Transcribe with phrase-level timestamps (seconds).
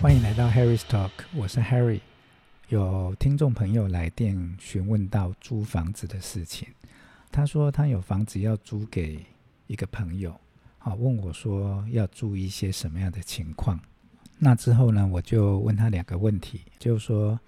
[0.00, 2.00] 欢迎来到 Harry's Talk，我是 Harry。
[2.68, 6.68] 有听众朋友来电询问到租房子的事情，
[7.32, 9.18] 他说他有房子要租给
[9.66, 10.40] 一个朋友，
[10.78, 13.80] 好，问我说要注意一些什么样的情况。
[14.38, 17.38] 那之后呢，我就问他两个问题，就是说，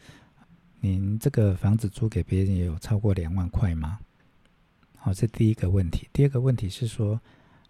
[0.80, 4.00] 您这个房子租给别人也有超过两万块吗？
[4.96, 6.08] 好，这第一个问题。
[6.12, 7.20] 第二个问题是说，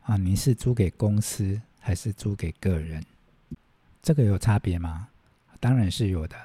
[0.01, 3.05] 啊，您是租给公司还是租给个人？
[4.03, 5.09] 这个有差别吗？
[5.59, 6.37] 当然是有的。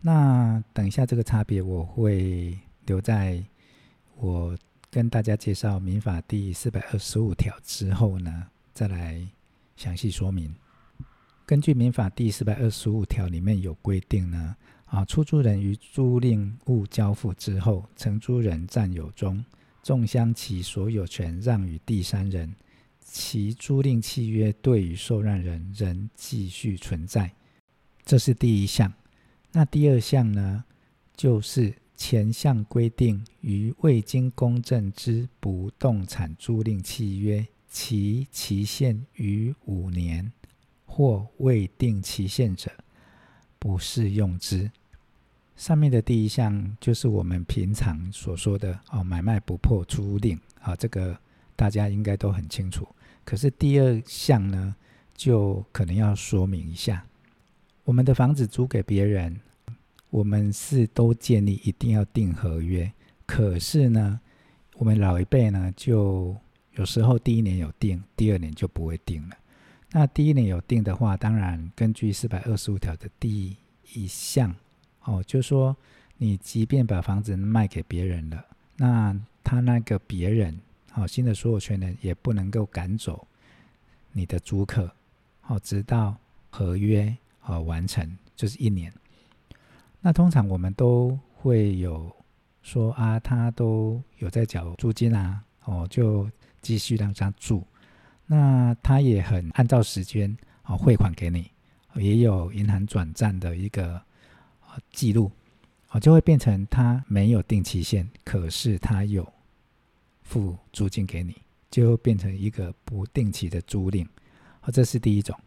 [0.00, 3.42] 那等一下这个差别我会留在
[4.16, 4.56] 我
[4.90, 9.26] 跟大家介绍民法第四百二十五条之后呢，再来
[9.76, 10.54] 详细说明。
[11.46, 19.44] 根据民法第四百二十五条里面有规定呢，啊，出租人于租赁物交付之后，承租人占有中，
[19.82, 22.54] 纵将其所有权让与第三人。
[23.04, 27.32] 其租赁契约对于受让人仍继续存在，
[28.04, 28.92] 这是第一项。
[29.52, 30.64] 那第二项呢，
[31.14, 40.32] 就是前项规定于未经公证之不动产租赁契约，其期限逾五年
[40.86, 42.72] 或未定期限者，
[43.60, 44.70] 不适用之。
[45.56, 51.16] 上面的第一项就是我们平常所说的哦，买卖不破租赁啊，这个
[51.54, 52.88] 大家应该都很清楚。
[53.24, 54.76] 可是第二项呢，
[55.14, 57.04] 就可能要说明一下，
[57.84, 59.40] 我们的房子租给别人，
[60.10, 62.92] 我们是都建立一定要订合约。
[63.26, 64.20] 可是呢，
[64.76, 66.36] 我们老一辈呢，就
[66.72, 69.36] 有时候第一年有订，第二年就不会订了。
[69.90, 73.56] 那第一年有订的话，当然根据四百二十五条的第
[73.94, 74.54] 一项，
[75.04, 75.74] 哦，就说
[76.18, 78.44] 你即便把房子卖给别人了，
[78.76, 80.58] 那他那个别人。
[80.96, 83.26] 好，新的所有权人也不能够赶走
[84.12, 84.88] 你的租客，
[85.40, 86.16] 好，直到
[86.50, 88.92] 合约好完成，就是一年。
[90.00, 92.08] 那通常我们都会有
[92.62, 96.30] 说啊，他都有在缴租金啊，哦，就
[96.62, 97.66] 继续让他住。
[98.24, 100.32] 那他也很按照时间
[100.62, 101.50] 啊汇款给你，
[101.96, 104.00] 也有银行转账的一个
[104.92, 105.28] 记录，
[105.90, 109.28] 哦，就会变成他没有定期限，可是他有。
[110.24, 111.36] 付租金给你，
[111.70, 114.06] 就变成一个不定期的租赁，
[114.60, 115.38] 好，这是第一种。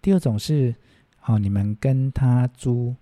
[0.00, 0.72] 第二种是，
[1.24, 2.94] 哦，你们跟他租，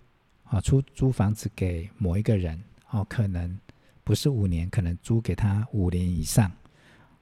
[0.45, 2.59] 啊，出租房子给某一个人，
[2.91, 3.59] 哦，可能
[4.03, 6.51] 不是五年，可能租给他五年以上，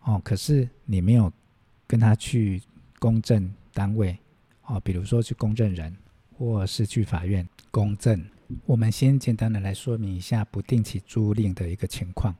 [0.02, 1.32] 哦，可是你没有
[1.86, 2.62] 跟他去
[3.00, 4.16] 公证单位，
[4.66, 5.96] 哦，比如说去公证人，
[6.38, 8.24] 或是去法院公证。
[8.66, 12.34] 我们先简单的来说明一下不定期租赁的一个情况。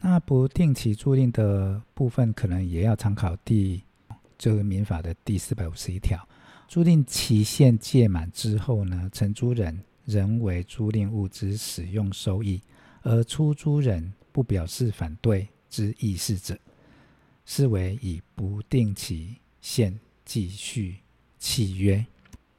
[0.00, 3.82] 那不定期租赁的部分，可能也要参考第
[4.38, 6.26] 这个民法的第四百五十一条。
[6.68, 12.62] 租赁期限届满之后呢，承租人仍为租赁物之使用收益，
[13.02, 16.58] 而出租人不表示反对之意思者，
[17.44, 20.96] 视为以不定期限继续
[21.38, 22.06] 契约。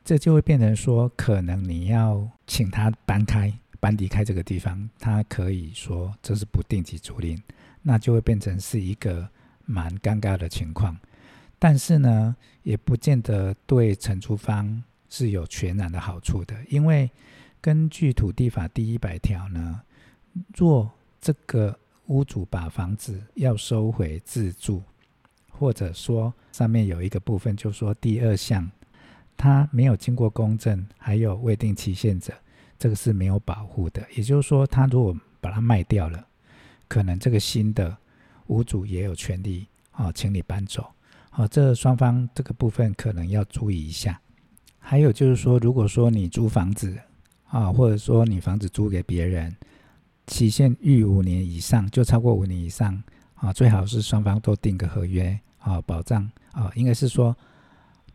[0.03, 3.53] 这就会变成说，可能你要请他搬开。
[3.79, 7.35] 搬离开这个地方，他可以说这是不定期租赁，
[7.81, 9.27] 那就会变成是一个
[9.65, 10.95] 蛮尴尬的情况。
[11.57, 17.09] 但是呢，也不见得对承租方是有全然的好处的，因为
[17.59, 19.81] 根据土地法第一百条呢，
[20.55, 21.75] 若这个
[22.05, 24.83] 屋主把房子要收回自住，
[25.49, 28.69] 或者说上面有一个部分就说第二项，
[29.41, 32.31] 他没有经过公证，还有未定期限者。
[32.77, 36.23] 这个是没有保护的，也就是说，他如果把它卖掉了，
[36.87, 37.97] 可能这个新的
[38.47, 40.85] 屋主也有权利啊，请你搬走。
[41.31, 44.21] 好，这双方这个部分可能要注意一下。
[44.77, 46.95] 还有就是说，如果说你租房子
[47.47, 49.55] 啊，或者说你房子租给别人，
[50.27, 53.01] 期限逾五年以上，就超过五年以上
[53.35, 57.35] 啊，最好是双方都订个合约啊，保障啊，应该是说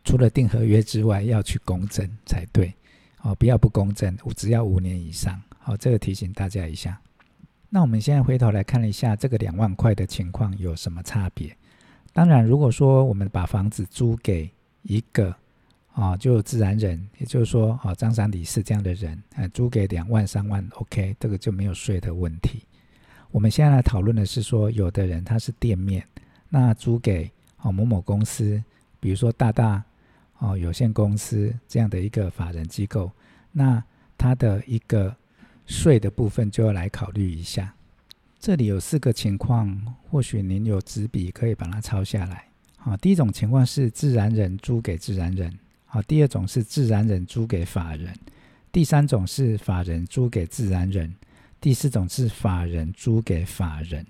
[0.07, 2.73] 除了订合约之外，要去公证才对。
[3.23, 5.37] 哦，不要不公证，只要五年以上。
[5.59, 6.97] 好，这个提醒大家一下。
[7.69, 11.53] 那我们现在回头来看一下这个两万块的情况有什么差别？
[12.13, 14.49] 当然，如果说我们把房子租给
[14.83, 15.35] 一个
[15.91, 22.63] 啊，就自然人，也就是说啊，张三李四这样的人，呃，租给两万三万，OK，这个就没有税的问题。
[23.29, 26.01] 我们现在来讨论的是说，有的人他是店面，
[26.47, 28.63] 那租给哦某某公司，
[29.01, 29.83] 比如说大大。
[30.39, 33.11] 哦，有限公司这样的一个法人机构，
[33.51, 33.83] 那
[34.17, 35.15] 它的一个
[35.65, 37.73] 税的部分就要来考虑一下。
[38.39, 42.45] 这里有四个情况，或许您有纸笔可以把它抄下来。
[42.77, 45.51] 好，第一种情况是自然人租给自然人，
[45.85, 48.15] 好，第二种是自然人租给法人，
[48.71, 51.13] 第三种是法人租给自然人，
[51.59, 54.05] 第四种是法人租给法人。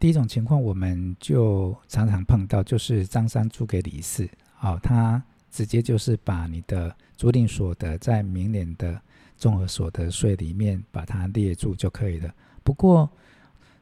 [0.00, 5.22] 第一种情况我们就常常碰到，就是张三租给李四，好，他
[5.52, 9.00] 直接就是把你的租赁所得在明年的
[9.36, 12.34] 综合所得税里面把它列住就可以了。
[12.64, 13.08] 不过，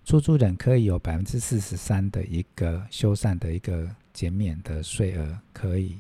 [0.05, 5.99] 出租人可以有百分之四十三的一个修缮的一个减免的税额可以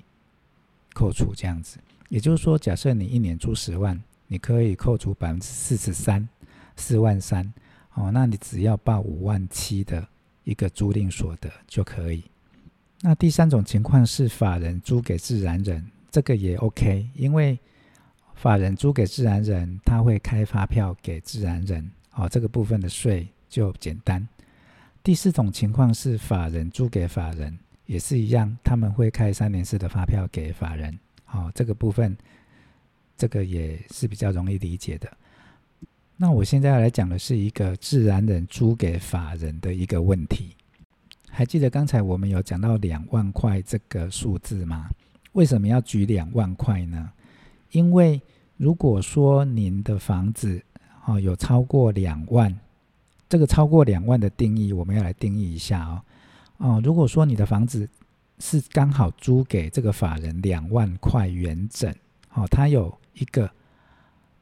[0.92, 1.78] 扣除，这样子，
[2.08, 6.28] 也就是说，假设你一年租十万，你可以扣除百分之四十三，
[6.74, 7.52] 四万三，
[7.94, 10.08] 哦，那你只要报五万七的
[10.44, 12.24] 一个租赁所得就可以。
[13.02, 17.58] 那第三种情况是法人租给自然人，这个也 OK，因为
[18.34, 23.28] 法人租给自然人，他会开发票给自然人，哦，这个部分的税。
[23.50, 24.24] 就简单。
[25.02, 30.96] 第四种情况是法人租给法人，也是一样，他们会开三联式的发票给法人。
[31.32, 32.16] 哦，这个部分，
[33.16, 35.12] 这个也是比较容易理解的。
[36.16, 40.54] 那我现在要来讲的是一个自然人租给法人的一个问题。
[41.30, 44.88] 还记得刚才我们有讲到两万块这个数字吗？
[45.32, 47.10] 为什么要举两万块呢？
[47.70, 48.20] 因为
[48.56, 50.62] 如果说您的房子
[51.06, 52.58] 哦有超过两万。
[53.28, 56.02] 这个超过两万的定义，我们要来定义一下哦。
[56.56, 57.88] 哦，如果说你的房子
[58.40, 61.94] 是刚好租给这个法人两万块原整，
[62.34, 63.48] 哦，它有一个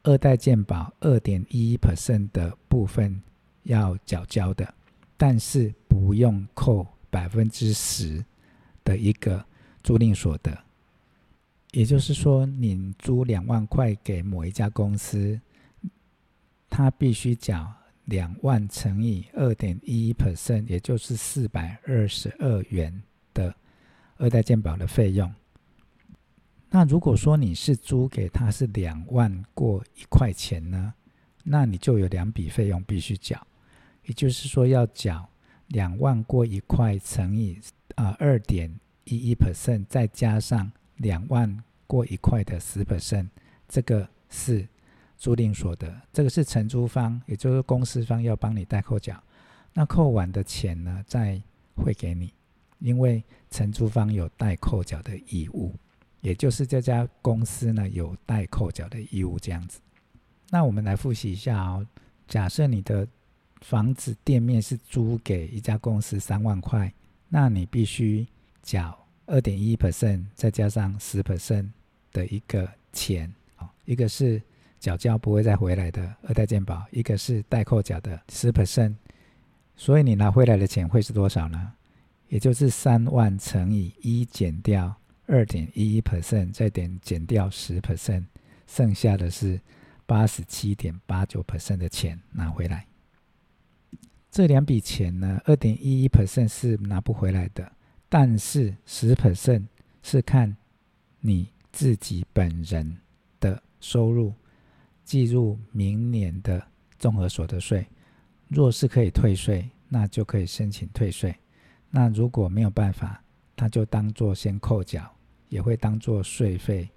[0.01, 3.21] 二代建保二点一一 percent 的部分
[3.61, 4.73] 要缴交的，
[5.19, 8.23] 但是不用扣百分之十
[8.85, 9.45] 的一个
[9.83, 10.57] 租赁所得。
[11.71, 15.39] 也就是说，你租两万块给某一家公司，
[16.69, 17.71] 他必须缴。
[18.05, 23.03] 两万乘以二点一 percent，也就是四百二十二元
[23.35, 23.55] 的
[24.17, 25.31] 二代健保的费用。
[26.71, 30.91] 那如果说你是租给他是两万过一块钱呢，
[31.43, 33.45] 那你就有两笔费用必须缴，
[34.09, 35.29] 也就是说要缴
[35.67, 37.57] 两万过一块乘以
[37.95, 38.69] 啊二点
[39.05, 43.29] 一一 percent，再加上两万过一块的十 percent，
[43.69, 44.67] 这个是。
[45.21, 49.21] 租赁所得，这个是承租方，也就是公司方要帮你代扣缴。
[49.73, 51.37] 那扣完的钱呢，再
[51.75, 52.33] 汇给你，
[52.79, 53.21] 因为
[53.51, 55.75] 承租方有代扣缴的义务，
[56.21, 59.81] 也就是这家公司呢有代扣缴的义务这样子。
[60.49, 61.85] 那我们来复习一下哦。
[62.25, 63.05] 假设你的
[63.61, 66.93] 房子店面是租给一家公司三万块，
[67.27, 68.27] 那你必须
[68.61, 71.69] 缴二点一 percent，再加上十 percent
[72.11, 73.33] 的一个钱，
[73.85, 74.41] 一个是。
[74.79, 78.95] 缴交不会再回来的二代健保，一个是代扣缴的十 percent，
[79.75, 81.73] 所以你拿回来的钱会是多少呢？
[82.29, 84.95] 也就是三万乘以一减掉
[85.25, 88.23] 二点一一 percent，再点减掉十 percent，
[88.67, 89.59] 剩下的是
[90.05, 92.85] 八十七点八九 percent 的钱拿回来。
[94.31, 97.71] 这两笔钱呢，二点一一 percent 是拿不回来的，
[98.07, 99.65] 但是十 percent
[100.03, 100.55] 是看
[101.19, 102.97] 你自己本人
[103.39, 104.33] 的收入。
[105.05, 106.63] 计入明年的
[106.99, 107.83] 综合所得税，
[108.47, 111.35] 若是可以退税，那就可以申请退税。
[111.89, 113.19] 那如果没有办法，
[113.55, 115.11] 他就当做先扣缴，
[115.47, 116.87] 也会当做税费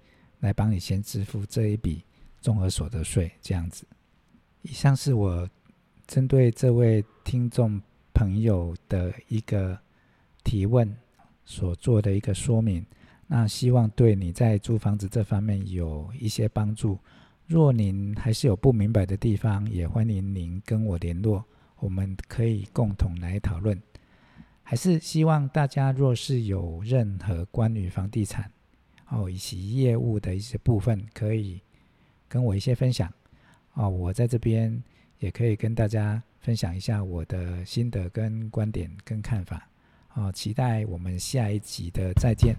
[0.41, 2.03] 来帮你先支付这一笔
[2.39, 3.31] 综合所得税。
[3.41, 3.83] 这样子，
[4.61, 5.49] 以上是我
[6.13, 7.81] 针对这位听众
[8.13, 9.75] 朋友的一个
[10.43, 10.95] 提问
[11.43, 12.85] 所做的一个说明。
[13.25, 16.99] 那希望对你在租房子这方面有一些帮助。
[17.47, 21.43] 若您还是有不明白的地方，也欢迎您跟我联络，
[21.79, 23.81] 我们可以共同来讨论。
[24.61, 28.51] 还是希望大家若是有任何关于房地产
[29.09, 31.59] 哦以及业务的一些部分，可以
[32.29, 33.11] 跟我一些分享
[33.73, 33.89] 哦。
[33.89, 34.83] 我在这边
[35.23, 39.65] 也可以跟大家分享一下我的心得跟观点跟看法
[40.09, 40.29] 好。
[40.33, 42.53] 期待我们下一集的再见。